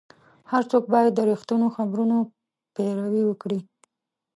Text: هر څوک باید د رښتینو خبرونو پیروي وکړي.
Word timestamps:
هر 0.51 0.63
څوک 0.71 0.83
باید 0.93 1.11
د 1.15 1.19
رښتینو 1.29 1.67
خبرونو 1.77 2.17
پیروي 2.75 3.23
وکړي. 3.25 3.59